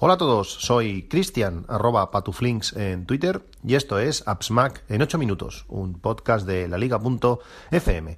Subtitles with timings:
[0.00, 5.18] Hola a todos, soy Cristian, arroba patuflinks en Twitter, y esto es AppsMac en 8
[5.18, 8.16] minutos, un podcast de la liga.fm.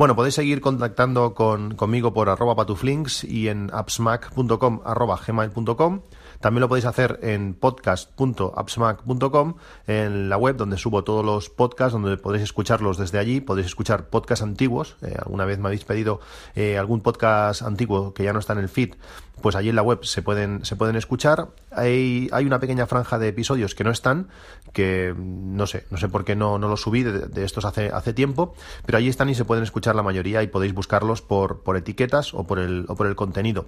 [0.00, 6.00] Bueno, podéis seguir contactando conmigo por arroba patuflinks y en appsmac.com arroba gmail.com.
[6.40, 9.56] También lo podéis hacer en podcast.appsmac.com,
[9.86, 13.42] en la web donde subo todos los podcasts, donde podéis escucharlos desde allí.
[13.42, 14.96] Podéis escuchar podcasts antiguos.
[15.02, 16.20] Eh, alguna vez me habéis pedido
[16.54, 18.94] eh, algún podcast antiguo que ya no está en el feed,
[19.40, 21.48] pues allí en la web se pueden, se pueden escuchar.
[21.70, 24.28] Hay, hay una pequeña franja de episodios que no están,
[24.72, 28.12] que no sé, no sé por qué no, no los subí de, estos hace, hace
[28.12, 28.54] tiempo,
[28.86, 32.34] pero allí están y se pueden escuchar la mayoría y podéis buscarlos por, por etiquetas
[32.34, 33.66] o por el, o por el contenido.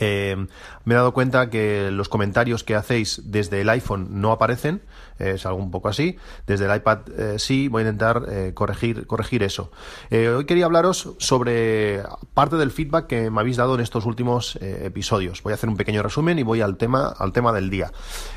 [0.00, 0.36] Eh,
[0.84, 4.82] me he dado cuenta que los comentarios que hacéis desde el iPhone no aparecen,
[5.18, 6.16] es algo un poco así.
[6.46, 9.70] Desde el iPad eh, sí, voy a intentar eh, corregir, corregir eso.
[10.10, 12.02] hoy quería hablaros sobre
[12.34, 15.42] parte del feedback que me habéis dado en estos últimos episodios.
[15.42, 17.92] Voy a hacer un pequeño resumen y voy al tema, al tema del día.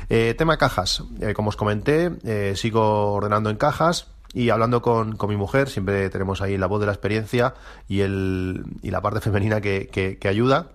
[0.08, 1.02] tema cajas.
[1.34, 4.08] como os comenté, sigo ordenando en cajas.
[4.34, 7.54] Y hablando con, con, mi mujer, siempre tenemos ahí la voz de la experiencia
[7.88, 10.68] y, el, y la parte femenina que, que ayuda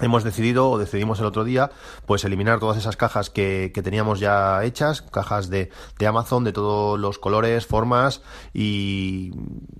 [0.00, 1.70] hemos decidido o decidimos el otro día
[2.04, 5.70] pues eliminar todas esas cajas que, teníamos ya hechas cajas de,
[6.06, 8.22] Amazon de todos los colores formas
[8.52, 9.30] y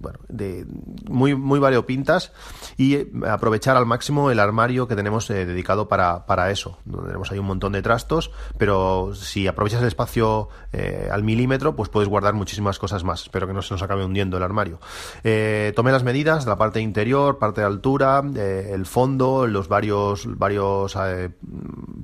[0.00, 0.67] bueno de
[1.08, 2.33] muy muy variopintas
[2.77, 7.39] y aprovechar al máximo el armario que tenemos eh, dedicado para, para eso tenemos ahí
[7.39, 12.34] un montón de trastos pero si aprovechas el espacio eh, al milímetro pues puedes guardar
[12.34, 13.23] muchísimas cosas más.
[13.23, 14.78] Espero que no se nos acabe hundiendo el armario.
[15.25, 20.96] Eh, tomé las medidas la parte interior parte de altura el fondo los varios varios
[20.96, 21.30] eh,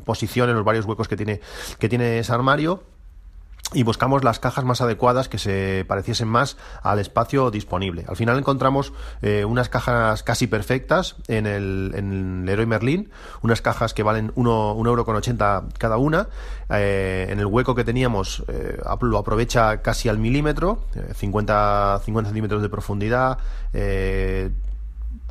[0.04, 1.40] posiciones, los varios huecos que tiene,
[1.78, 2.82] que tiene ese armario
[3.74, 8.04] y buscamos las cajas más adecuadas que se pareciesen más al espacio disponible.
[8.06, 8.92] Al final encontramos
[9.22, 13.10] eh, unas cajas casi perfectas en el, en Leroy Merlin,
[13.42, 15.20] unas cajas que valen 1,80 euro con
[15.78, 16.28] cada una.
[16.68, 18.44] Eh, en el hueco que teníamos
[19.00, 23.38] lo aprovecha casi al milímetro, 50, 50 centímetros de profundidad,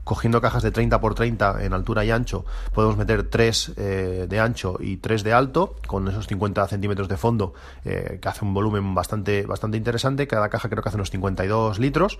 [0.04, 4.40] cogiendo cajas de 30 por 30 en altura y ancho, podemos meter 3 eh, de
[4.40, 7.54] ancho y 3 de alto, con esos 50 centímetros de fondo,
[7.86, 10.28] eh, que hace un volumen bastante, bastante interesante.
[10.28, 12.20] Cada caja creo que hace unos 52 litros.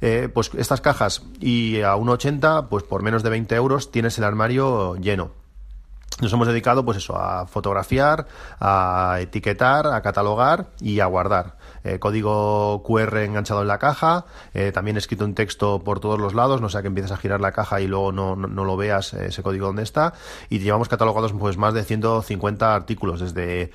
[0.00, 4.24] Eh, pues estas cajas y a 1,80, pues por menos de 20 euros tienes el
[4.24, 5.39] armario lleno
[6.20, 8.26] nos hemos dedicado pues eso a fotografiar
[8.58, 14.70] a etiquetar a catalogar y a guardar eh, código QR enganchado en la caja, eh,
[14.72, 17.52] también escrito en texto por todos los lados, no sea que empieces a girar la
[17.52, 20.12] caja y luego no, no, lo veas eh, ese código donde está.
[20.50, 23.70] Y llevamos catalogados pues más de 150 artículos, desde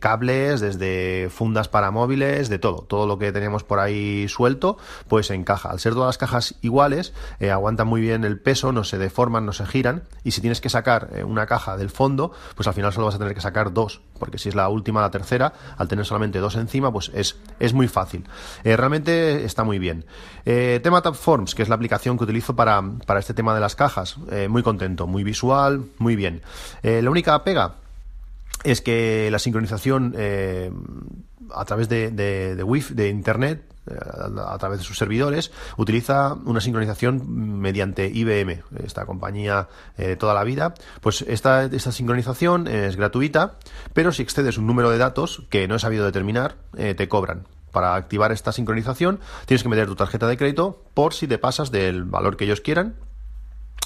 [0.00, 4.78] cables, desde fundas para móviles, de todo, todo lo que teníamos por ahí suelto,
[5.08, 5.70] pues en caja.
[5.70, 7.12] Al ser todas las cajas iguales,
[7.50, 10.68] aguantan muy bien el peso, no se deforman, no se giran, y si tienes que
[10.68, 14.00] sacar una caja del fondo, pues al final solo vas a tener que sacar dos,
[14.18, 17.72] porque si es la última, la tercera, al tener solamente dos encima, pues es es
[17.72, 18.24] muy fácil.
[18.64, 20.04] Eh, realmente está muy bien.
[20.44, 22.82] Eh, tema Tabforms, que es la aplicación que utilizo para,
[23.18, 24.16] este tema de las cajas.
[24.30, 26.42] Eh, muy contento, muy visual, muy bien.
[26.82, 27.74] la única pega
[28.64, 30.14] es que la sincronización
[31.54, 36.60] a través de, de, de Wi-Fi, de Internet, a través de sus servidores, utiliza una
[36.60, 40.74] sincronización mediante IBM, esta compañía de toda la vida.
[41.00, 43.56] Pues esta, esta sincronización es gratuita,
[43.92, 47.46] pero si excedes un número de datos que no he sabido determinar, eh, te cobran.
[47.72, 51.70] Para activar esta sincronización tienes que meter tu tarjeta de crédito por si te pasas
[51.70, 52.96] del valor que ellos quieran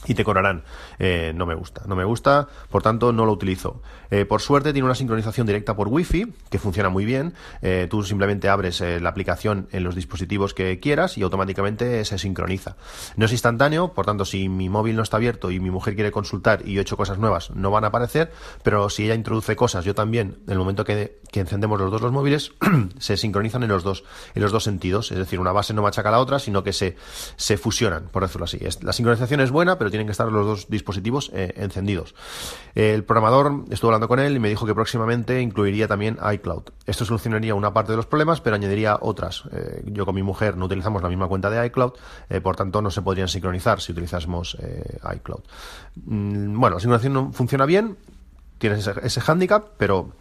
[0.05, 0.63] y te cobrarán.
[0.99, 3.83] Eh, no me gusta, no me gusta, por tanto no lo utilizo.
[4.11, 7.35] Eh, por suerte tiene una sincronización directa por Wi-Fi que funciona muy bien.
[7.63, 12.77] Eh, tú simplemente abres la aplicación en los dispositivos que quieras y automáticamente se sincroniza.
[13.17, 16.13] No es instantáneo, por tanto si mi móvil no está abierto y mi mujer quiere
[16.13, 18.33] consultar y yo he hecho cosas nuevas, no van a aparecer,
[18.63, 22.03] pero si ella introduce cosas, yo también, en el momento que, que encendemos los dos
[22.03, 22.53] los móviles,
[22.99, 25.11] se sincronizan en los dos, en los dos sentidos.
[25.13, 26.97] Es decir, una base no machaca a la otra, sino que se,
[27.37, 28.59] se fusionan, por decirlo así.
[28.83, 32.15] La sincronización es buena, pero tienen que estar los dos dispositivos eh, encendidos.
[32.75, 36.65] El programador estuvo hablando con él y me dijo que próximamente incluiría también iCloud.
[36.87, 39.45] Esto solucionaría una parte de los problemas, pero añadiría otras.
[39.53, 41.93] Eh, yo con mi mujer no utilizamos la misma cuenta de iCloud,
[42.29, 44.57] eh, por tanto no se podrían sincronizar si utilizásemos
[45.15, 45.41] iCloud.
[46.05, 47.97] Mm, bueno, la sincronización funciona bien,
[48.59, 50.13] tienes ese, ese hándicap, pero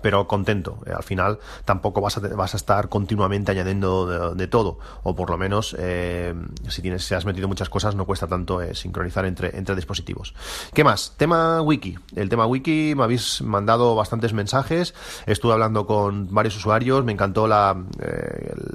[0.00, 0.78] pero contento.
[0.86, 5.30] Eh, al final tampoco vas a, vas a estar continuamente añadiendo de, todo, o por
[5.30, 6.34] lo menos eh,
[6.68, 10.34] si tienes, si has metido muchas cosas no cuesta tanto eh, sincronizar entre, entre dispositivos.
[10.72, 11.14] ¿Qué más?
[11.16, 11.98] Tema wiki.
[12.14, 14.94] El tema wiki me habéis mandado bastantes mensajes,
[15.26, 17.76] estuve hablando con varios usuarios, me encantó la,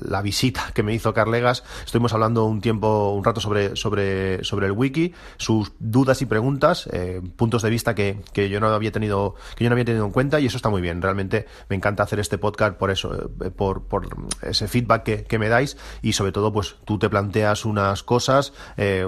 [0.01, 4.67] la visita que me hizo Carlegas, estuvimos hablando un tiempo, un rato sobre, sobre, sobre
[4.67, 6.89] el wiki, sus dudas y preguntas,
[7.35, 10.11] puntos de vista que, que yo no había tenido, que yo no había tenido en
[10.11, 13.83] cuenta y eso está muy bien me encanta hacer este podcast por eso, eh, por,
[14.42, 19.06] ese feedback que, me dais y sobre todo pues tú te planteas unas cosas, eh,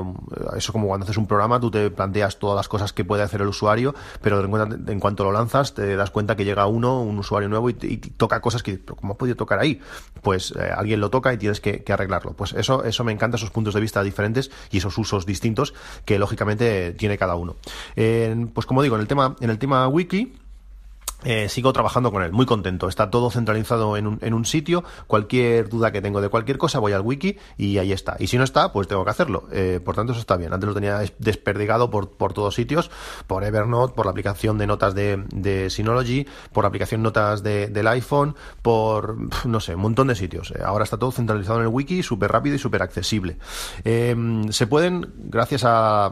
[0.58, 3.42] eso como cuando haces un programa, tú te planteas todas las cosas que puede hacer
[3.42, 7.50] el usuario, pero en, cuanto lo lanzas te das cuenta que llega uno, un usuario
[7.50, 7.76] nuevo y,
[8.18, 9.80] toca cosas que, ¿cómo ha podido tocar ahí?
[10.22, 12.34] Pues eh, alguien lo toca y tienes que, arreglarlo.
[12.34, 15.74] Pues eso, eso me encanta, esos puntos de vista diferentes y esos usos distintos
[16.04, 17.56] que lógicamente tiene cada uno.
[17.96, 20.34] pues como digo, en el tema, en el tema wiki,
[21.26, 22.88] eh, sigo trabajando con él, muy contento.
[22.88, 24.84] Está todo centralizado en un, sitio.
[25.08, 28.16] Cualquier duda que tengo de cualquier cosa, voy al wiki y ahí está.
[28.20, 29.48] Y si no está, pues tengo que hacerlo.
[29.52, 30.54] Eh, por tanto, eso está bien.
[30.54, 32.92] Antes lo tenía desperdigado por, por todos sitios,
[33.26, 37.68] por Evernote, por la aplicación de notas de, de Synology, por la aplicación notas de,
[37.68, 39.18] del iPhone, por,
[39.48, 40.52] no sé, un montón de sitios.
[40.52, 43.38] Eh, ahora está todo centralizado en el wiki, súper rápido y súper accesible.
[43.84, 46.12] se pueden, gracias a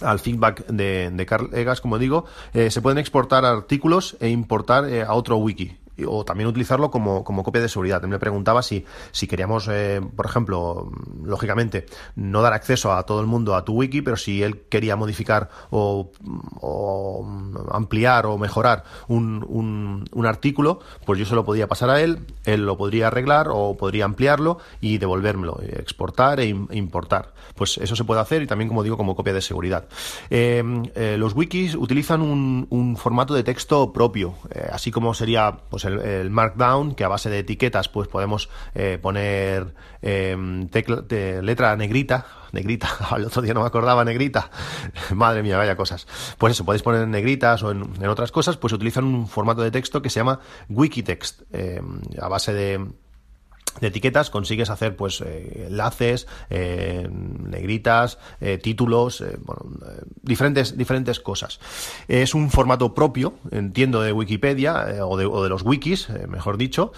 [0.00, 4.88] al feedback de, de Carl Egas, como digo, eh, se pueden exportar artículos e importar
[4.88, 5.76] eh, a otro wiki
[6.06, 8.02] o también utilizarlo como, como copia de seguridad.
[8.02, 10.90] Me preguntaba si, si queríamos, eh, por ejemplo,
[11.22, 11.86] lógicamente,
[12.16, 15.50] no dar acceso a todo el mundo a tu wiki, pero si él quería modificar
[15.70, 16.10] o,
[17.70, 22.26] ampliar o mejorar un, un, un, artículo, pues yo se lo podía pasar a él,
[22.44, 27.34] él lo podría arreglar o podría ampliarlo y devolvérmelo, exportar e importar.
[27.54, 29.86] Pues eso se puede hacer y también, como digo, como copia de seguridad.
[30.30, 30.62] Eh,
[30.94, 34.34] eh, los wikis utilizan un, un formato de texto propio,
[34.72, 39.74] así como sería pues, el, Markdown, que a base de etiquetas pues podemos eh, poner
[40.02, 40.68] em,
[41.42, 44.50] letra negrita, negrita, al otro día no me acordaba negrita,
[45.14, 46.06] madre mía, vaya cosas.
[46.38, 49.70] Pues eso, podéis poner en negritas o en, otras cosas, pues utilizan un formato de
[49.70, 52.86] texto que se llama Wikitext, em, a base de
[53.80, 59.62] de etiquetas consigues hacer pues eh, enlaces, eh, negritas, eh, títulos, bueno,
[60.22, 61.60] diferentes, diferentes cosas.
[62.08, 66.92] Es un formato propio, entiendo, de Wikipedia o de, o, de, los wikis, mejor dicho,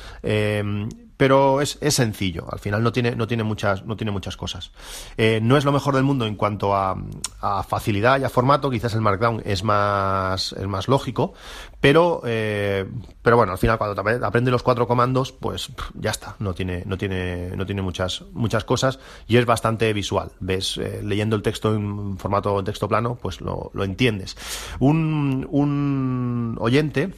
[1.16, 2.46] pero es, es, sencillo.
[2.50, 4.72] Al final no tiene, no tiene, muchas, no tiene muchas cosas.
[5.16, 6.96] Eh, no es lo mejor del mundo en cuanto a,
[7.40, 8.70] a, facilidad y a formato.
[8.70, 11.32] Quizás el Markdown es más, es más lógico,
[11.80, 12.86] pero, eh,
[13.22, 16.36] pero bueno, al final cuando aprende los cuatro comandos, pues ya está.
[16.38, 20.32] No tiene, no tiene, no tiene muchas, muchas cosas y es bastante visual.
[20.40, 24.36] Ves, eh, leyendo el texto en formato texto plano, pues lo, lo entiendes.
[24.80, 27.14] Un, un oyente,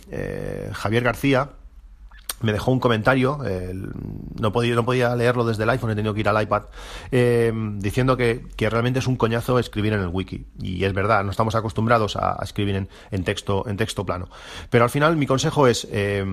[0.73, 1.51] Javier García,
[2.41, 3.39] me dejó un comentario,
[4.41, 6.65] no, podía, no podía leerlo desde el iPhone, he tenido que ir al iPad,
[7.11, 10.47] eh, diciendo que, que, realmente es un coñazo escribir en el wiki.
[10.61, 14.29] Y es verdad, no estamos acostumbrados a, escribir en, en, texto, en texto plano.
[14.71, 16.25] Pero al final mi consejo es, eh,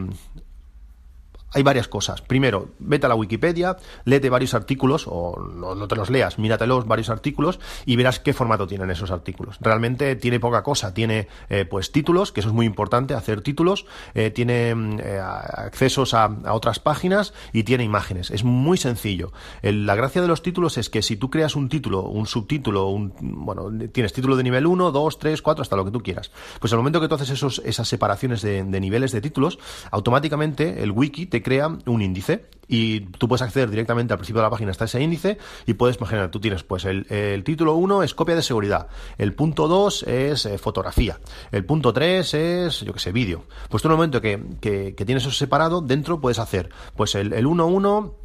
[1.56, 2.22] hay varias cosas.
[2.22, 7.10] Primero, vete a la Wikipedia, léete varios artículos, o no, te los leas, míratelos varios
[7.10, 9.58] artículos y verás qué formato tienen esos artículos.
[9.62, 13.86] Realmente tiene poca cosa, tiene eh, pues títulos, que eso es muy importante, hacer títulos,
[14.14, 18.32] eh, tiene mm, eh, accesos a, otras páginas y tiene imágenes.
[18.32, 19.32] Es muy sencillo.
[19.62, 23.14] la gracia de los títulos es que si tú creas un título, un subtítulo, un,
[23.22, 26.32] bueno, tienes título de nivel 1, 2, 3, 4, hasta lo que tú quieras.
[26.60, 29.58] Pues al momento que tú haces esos, esas separaciones de, de niveles de títulos,
[29.92, 34.48] automáticamente el wiki te crea un índice y tú puedes acceder directamente al principio de
[34.48, 38.14] la página hasta ese índice y puedes imaginar, tú tienes pues el, título 1 es
[38.14, 38.88] copia de seguridad,
[39.18, 41.20] el punto 2 es eh, fotografía,
[41.52, 43.44] el punto 3 es, yo que sé, vídeo.
[43.70, 47.32] Pues tú en el momento que, que, tienes eso separado, dentro puedes hacer pues el
[47.32, 48.25] 1.1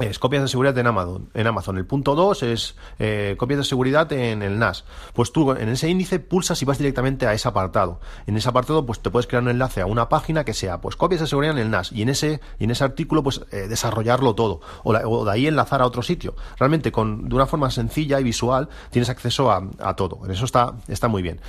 [0.00, 1.30] es copias de seguridad en Amazon.
[1.34, 1.78] En Amazon.
[1.78, 4.84] El punto 2 es eh, copias de seguridad en el NAS.
[5.12, 8.00] Pues tú en ese índice pulsas y vas directamente a ese apartado.
[8.26, 10.96] En ese apartado pues te puedes crear un enlace a una página que sea pues
[10.96, 13.66] copias de seguridad en el NAS y en ese y en ese artículo pues eh,
[13.68, 16.34] desarrollarlo todo o, de ahí enlazar a otro sitio.
[16.58, 20.20] Realmente con de una forma sencilla y visual tienes acceso a, a todo.
[20.24, 21.40] En eso está está muy bien.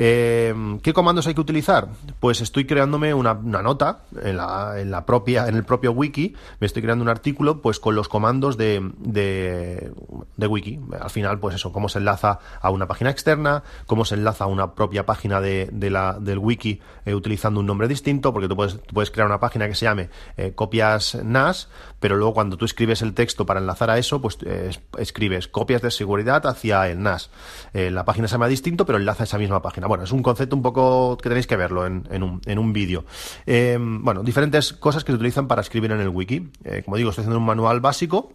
[0.00, 1.88] Eh, ¿Qué comandos hay que utilizar?
[2.20, 6.68] Pues estoy creándome una, nota en la, en la, propia, en el propio wiki, me
[6.68, 10.80] estoy creando un artículo pues con los comandos de, de, wiki.
[11.00, 14.46] Al final, pues eso, cómo se enlaza a una página externa, cómo se enlaza a
[14.46, 18.78] una propia página de, la, del wiki eh, utilizando un nombre distinto, porque tú puedes,
[18.92, 21.68] puedes crear una página que se llame eh, copias NAS,
[22.00, 24.38] pero luego cuando tú escribes el texto para enlazar a eso, pues
[24.98, 27.30] escribes copias de seguridad hacia el NAS.
[27.72, 30.54] la página se llama distinto, pero enlaza a esa misma página Bueno, es un concepto
[30.54, 33.04] un poco que tenéis que verlo en, un, en un vídeo.
[33.46, 36.50] bueno, diferentes cosas que se utilizan para escribir en el wiki.
[36.84, 38.32] como digo, estoy haciendo un manual básico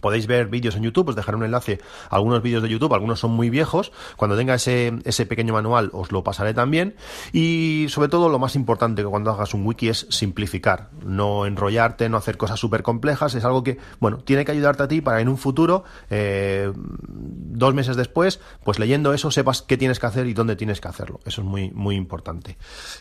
[0.00, 3.20] Podéis ver vídeos en YouTube, os dejaré un enlace a algunos vídeos de YouTube, algunos
[3.20, 3.92] son muy viejos.
[4.16, 6.94] Cuando tenga ese, ese pequeño manual os lo pasaré también.
[7.32, 12.08] Y sobre todo lo más importante que cuando hagas un wiki es simplificar, no enrollarte,
[12.08, 13.34] no hacer cosas súper complejas.
[13.34, 17.74] Es algo que, bueno, tiene que ayudarte a ti para en un futuro, eh, dos
[17.74, 21.20] meses después, pues leyendo eso sepas qué tienes que hacer y dónde tienes que hacerlo.
[21.24, 22.56] Eso es muy, muy importante.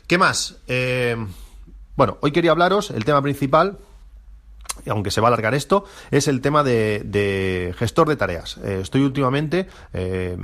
[0.07, 0.57] ¿Qué más?
[0.67, 1.15] Eh,
[1.95, 3.77] bueno, hoy quería hablaros, el tema principal,
[4.87, 8.57] aunque se va a alargar esto, es el tema de, gestor de tareas.
[8.63, 10.37] Eh, estoy últimamente eh,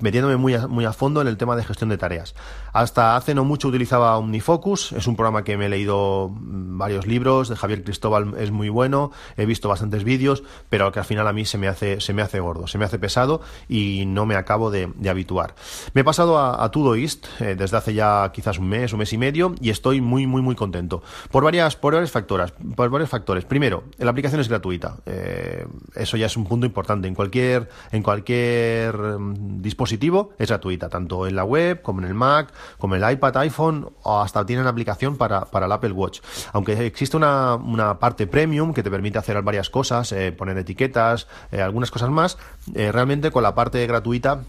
[0.00, 2.34] metiéndome muy a, muy a fondo en el tema de gestión de tareas.
[2.72, 7.06] Hasta hace no mucho utilizaba OmniFocus, es un programa que me he leído mm, varios
[7.06, 11.26] libros, de Javier Cristóbal es muy bueno, he visto bastantes vídeos, pero que al final
[11.26, 14.26] a mí se me hace, se me hace gordo, se me hace pesado y no
[14.26, 15.54] me acabo de, habituar.
[15.94, 19.12] Me he pasado a, a Todoist eh, desde hace ya quizás un mes, un mes
[19.12, 21.02] y medio, y estoy muy, muy, muy contento.
[21.30, 23.44] Por varias, por varias factoras, por varios factores.
[23.44, 24.96] Primero, la aplicación es gratuita.
[25.06, 27.08] Eh, eso ya es un punto importante.
[27.08, 32.14] En cualquier, en cualquier mm, dispositivo es gratuita, tanto en la web como en el
[32.14, 36.20] Mac, como en el iPad, iPhone, o hasta tienen aplicación para, el Apple Watch.
[36.52, 37.58] Aunque existe una,
[37.98, 42.38] parte premium que te permite hacer varias cosas, eh, poner etiquetas, eh, algunas cosas más,
[42.74, 44.42] realmente con la parte gratuita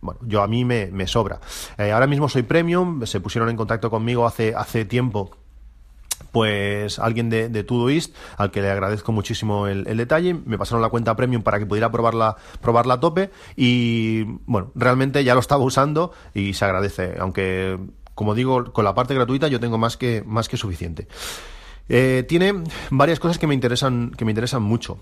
[0.00, 1.38] bueno, yo a mí me, me sobra.
[1.78, 5.30] ahora mismo soy premium, se pusieron en contacto conmigo hace, hace tiempo
[6.30, 10.88] pues alguien de, de Todoist, al que le agradezco muchísimo el, detalle, me pasaron la
[10.88, 15.64] cuenta premium para que pudiera probarla, probarla a tope y bueno, realmente ya lo estaba
[15.64, 17.78] usando y se agradece, aunque
[18.14, 21.08] como digo, con la parte gratuita yo tengo más que, más que suficiente.
[21.88, 24.98] Eh, tiene varias cosas que me interesan, que me interesan mucho.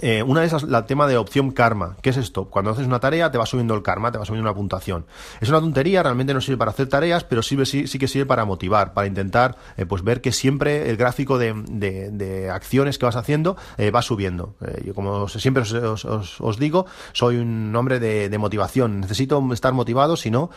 [0.00, 1.96] Eh, una de esas, la tema de opción karma.
[2.02, 2.46] ¿Qué es esto?
[2.46, 5.06] Cuando haces una tarea te va subiendo el karma, te va subiendo una puntuación.
[5.40, 8.44] Es una tontería, realmente no sirve para hacer tareas, pero sí, sí, que sirve para
[8.44, 13.16] motivar, para intentar eh, pues ver que siempre el gráfico de, de, acciones que vas
[13.16, 14.54] haciendo eh, va subiendo.
[14.84, 19.00] yo como siempre os, os, digo, soy un hombre de, de, motivación.
[19.00, 20.50] Necesito estar motivado, si no,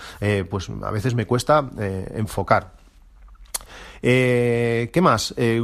[0.50, 1.70] pues a veces me cuesta
[2.14, 2.77] enfocar.
[4.02, 5.34] Eh, ¿Qué más?
[5.38, 5.62] Eh,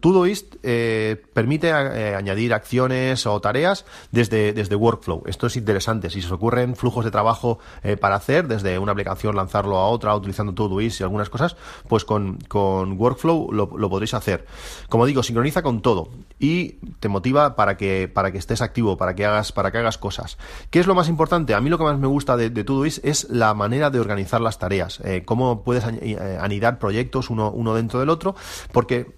[0.00, 5.22] Todoist eh, permite eh, añadir acciones o tareas desde, desde Workflow.
[5.26, 6.10] Esto es interesante.
[6.10, 7.58] Si se os ocurren flujos de trabajo
[8.00, 11.56] para hacer, desde una aplicación lanzarlo a otra, utilizando Todoist y algunas cosas,
[11.88, 14.46] pues con, Workflow lo, podréis hacer.
[14.88, 19.14] Como digo, sincroniza con todo y te motiva para que, para que estés activo, para
[19.14, 20.38] que hagas, para que hagas cosas.
[20.70, 21.54] ¿Qué es lo más importante?
[21.54, 24.40] A mí lo que más me gusta de, de Todoist es la manera de organizar
[24.40, 25.00] las tareas.
[25.24, 28.34] cómo puedes anidar proyectos uno, uno dentro del otro,
[28.72, 29.14] porque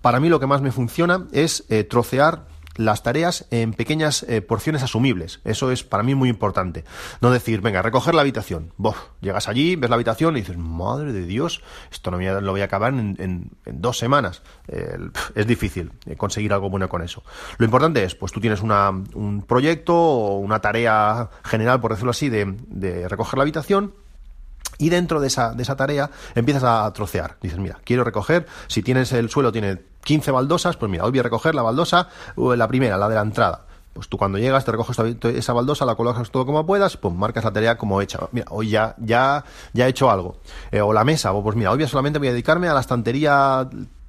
[0.00, 4.40] para mí lo que más me funciona es eh, trocear las tareas en pequeñas eh,
[4.40, 5.40] porciones asumibles.
[5.44, 6.84] Eso es para mí muy importante.
[7.20, 8.72] No decir, venga, recoger la habitación.
[9.20, 12.64] llegas allí, ves la habitación y dices, madre de Dios, esto no lo voy a
[12.64, 14.42] acabar en, dos semanas.
[15.34, 17.24] es difícil eh, conseguir algo bueno con eso.
[17.58, 22.28] Lo importante es, pues tú tienes un proyecto o una tarea general, por decirlo así,
[22.28, 23.92] de recoger la habitación
[24.78, 27.36] y dentro de esa, de esa tarea empiezas a trocear.
[27.42, 31.20] Dices, mira, quiero recoger, si tienes el suelo, tiene 15 baldosas, pues mira, hoy voy
[31.20, 33.64] a recoger la baldosa, la primera, la de la entrada.
[33.92, 37.42] Pues tú cuando llegas te recoges esa baldosa, la colocas todo como puedas, pues marcas
[37.42, 38.20] la tarea como hecha.
[38.30, 40.36] Mira, hoy ya, ya, ya he hecho algo.
[40.70, 43.68] Eh, o la mesa, pues mira, hoy solamente voy a dedicarme a la estantería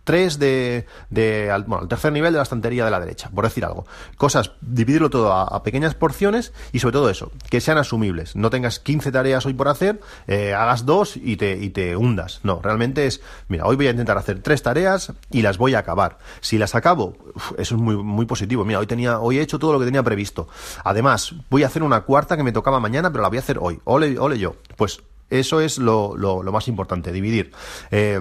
[0.10, 3.44] 3 de, de al, bueno, el tercer nivel de la estantería de la derecha, por
[3.44, 3.86] decir algo.
[4.18, 8.36] Cosas, dividirlo todo a, pequeñas porciones y sobre todo eso, que sean asumibles.
[8.36, 12.40] No tengas 15 tareas hoy por hacer, eh, hagas dos y te, y te hundas.
[12.42, 15.80] No, realmente es, mira, hoy voy a intentar hacer tres tareas y las voy a
[15.80, 16.18] acabar.
[16.42, 17.16] Si las acabo,
[17.60, 18.66] eso es muy, muy positivo.
[18.66, 20.48] Mira, hoy tenía, hoy he hecho todo lo que tenía previsto.
[20.84, 23.60] Además, voy a hacer una cuarta que me tocaba mañana, pero la voy a hacer
[23.62, 23.80] hoy.
[23.84, 24.56] Ole, ole yo.
[24.76, 27.52] Pues eso es lo, lo, lo más importante, dividir.
[27.92, 28.20] Eh,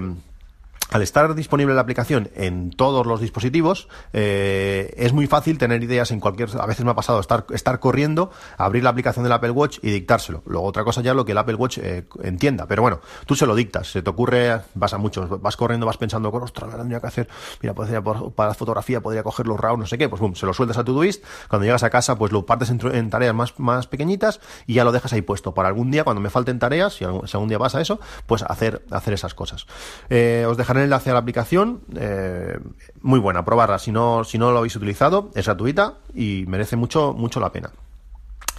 [0.91, 6.11] al estar disponible la aplicación en todos los dispositivos, eh, es muy fácil tener ideas
[6.11, 6.49] en cualquier.
[6.59, 10.41] A veces me ha pasado estar, corriendo, abrir la aplicación del Apple Watch y dictárselo.
[10.45, 12.65] Luego, otra cosa ya lo que el Apple Watch eh, entienda.
[12.67, 15.97] Pero bueno, tú se lo dictas, se te ocurre, vas a muchos, vas corriendo, vas
[15.97, 17.29] pensando, ostras, tendría que hacer,
[17.61, 20.53] mira, podría, para fotografía podría coger los RAW, no sé qué, pues boom, se lo
[20.53, 21.23] sueltas a Todoist.
[21.47, 24.91] Cuando llegas a casa, pues lo partes en, tareas más, más pequeñitas y ya lo
[24.91, 25.53] dejas ahí puesto.
[25.53, 28.43] Para algún día, cuando me falten tareas, si algún, si algún día pasa eso, pues
[28.43, 29.67] hacer, hacer esas cosas.
[30.09, 32.57] Eh, os dejaré el enlace a la aplicación, eh,
[33.01, 33.79] muy buena, probarla.
[33.79, 37.71] Si no, si no lo habéis utilizado, es gratuita y merece mucho, mucho la pena.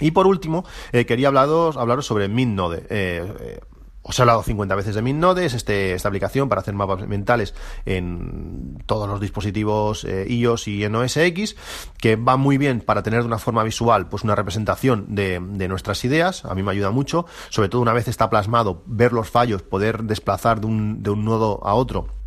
[0.01, 2.87] Y por último, eh, quería hablaros, hablaros sobre MintNode.
[2.89, 3.61] Eh,
[4.03, 7.55] os he hablado 50 veces de MinNode, es este, esta aplicación para hacer mapas mentales
[7.85, 11.57] en todos los dispositivos eh, iOS y en OS X,
[11.99, 15.69] que va muy bien para tener de una forma visual pues una representación de, de
[15.69, 19.29] nuestras ideas, a mí me ayuda mucho, sobre todo una vez está plasmado, ver los
[19.29, 22.20] fallos, poder desplazar de un, de un nodo a otro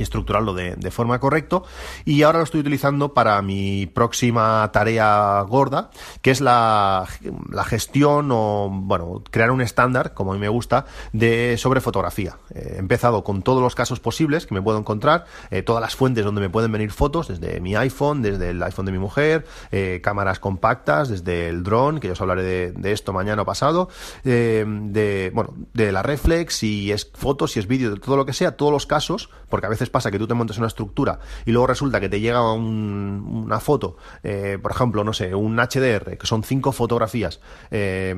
[0.00, 1.60] y estructurarlo de, de, forma correcta.
[2.04, 5.90] Y ahora lo estoy utilizando para mi próxima tarea gorda,
[6.22, 7.06] que es la,
[7.50, 12.38] la gestión o, bueno, crear un estándar, como a mí me gusta, de sobre fotografía.
[12.54, 15.94] Eh, he empezado con todos los casos posibles que me puedo encontrar, eh, todas las
[15.94, 19.44] fuentes donde me pueden venir fotos, desde mi iPhone, desde el iPhone de mi mujer,
[19.70, 23.44] eh, cámaras compactas, desde el dron, que yo os hablaré de, de esto mañana o
[23.44, 23.90] pasado,
[24.24, 28.32] de, bueno, de la reflex, si es fotos, si es vídeo, de todo lo que
[28.32, 31.52] sea, todos los casos, porque a veces pasa que tú te montes una estructura y
[31.52, 36.16] luego resulta que te llega un, una foto, eh, por ejemplo, no sé, un HDR,
[36.18, 38.14] que son cinco fotografías, eh,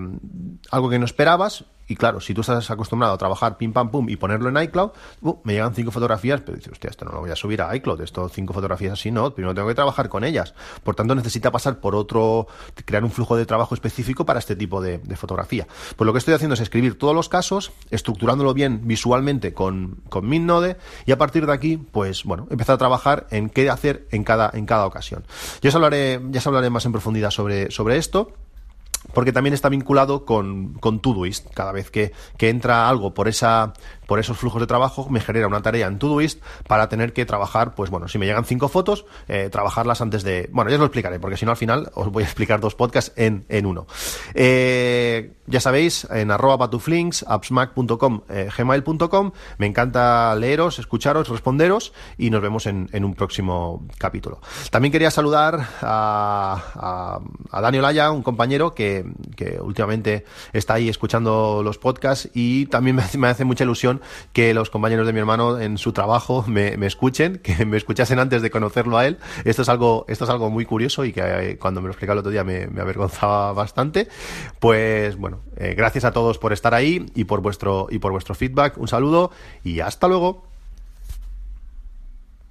[0.70, 4.08] algo que no esperabas, y claro, si tú estás acostumbrado a trabajar pim pam pum
[4.08, 7.20] y ponerlo en iCloud, uh, me llegan cinco fotografías, pero dices, hostia, esto no lo
[7.20, 10.24] voy a subir a iCloud, esto cinco fotografías así no, primero tengo que trabajar con
[10.24, 10.54] ellas.
[10.82, 12.46] Por tanto, necesita pasar por otro,
[12.86, 15.66] crear un flujo de trabajo específico para este tipo de, fotografía.
[15.96, 20.26] Pues lo que estoy haciendo es escribir todos los casos, estructurándolo bien visualmente con, con
[20.26, 24.24] MinNode, y a partir de aquí, pues bueno, empezar a trabajar en qué hacer en
[24.24, 25.24] cada, en cada ocasión.
[25.60, 28.32] Ya os hablaré, ya os hablaré más en profundidad sobre, sobre esto
[29.14, 31.52] porque también está vinculado con, con Todoist.
[31.54, 33.72] Cada vez que, que, entra algo por esa
[34.06, 37.74] por esos flujos de trabajo, me genera una tarea en Todoist para tener que trabajar,
[37.74, 40.50] pues bueno, si me llegan cinco fotos, eh, trabajarlas antes de.
[40.52, 42.74] Bueno, ya os lo explicaré, porque si no al final os voy a explicar dos
[42.74, 43.86] podcasts en, en uno.
[44.34, 52.30] Eh, ya sabéis, en arroba patuflinks, appsmac.com, eh, gmail.com, me encanta leeros, escucharos, responderos y
[52.30, 54.40] nos vemos en, en un próximo capítulo.
[54.70, 58.91] También quería saludar a, a, a Daniel Olaya, un compañero que,
[59.36, 64.00] que últimamente está ahí escuchando los podcasts y también me, hace mucha ilusión
[64.32, 68.42] que los compañeros de mi hermano en su trabajo me, escuchen, que me escuchasen antes
[68.42, 69.18] de conocerlo a él.
[69.44, 72.14] Esto es algo, esto es algo muy curioso y que eh, cuando me lo explicaba
[72.14, 74.08] el otro día me, me avergonzaba bastante.
[74.58, 78.34] Pues bueno, eh, gracias a todos por estar ahí y por vuestro y por vuestro
[78.34, 78.78] feedback.
[78.78, 79.30] Un saludo
[79.64, 80.51] y hasta luego.